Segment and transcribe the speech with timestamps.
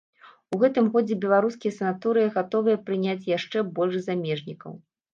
[0.55, 4.71] У гэтым годзе беларускія санаторыі гатовыя прыняць яшчэ больш замежнікаў.